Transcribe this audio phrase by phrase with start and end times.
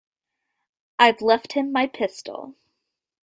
[0.97, 2.55] I've left him my pistol.